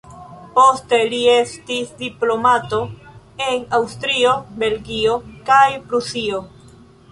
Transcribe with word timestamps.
Poste 0.53 0.97
li 1.11 1.19
estis 1.33 1.91
diplomato 1.99 2.81
en 3.51 3.69
Aŭstrio, 3.81 4.35
Belgio 4.65 5.21
kaj 5.51 5.63
Prusio. 5.93 6.45